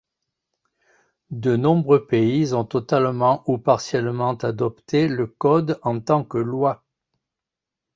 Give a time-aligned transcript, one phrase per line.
[1.29, 6.83] De nombreux pays ont totalement ou partiellement adopté le Code en tant que loi.